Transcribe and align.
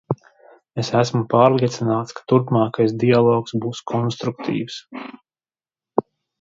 Es 0.83 0.87
esmu 1.01 1.21
pārliecināts, 1.33 2.15
ka 2.21 2.25
turpmākais 2.33 2.97
dialogs 3.05 3.55
būs 3.67 3.85
konstruktīvs. 3.95 4.81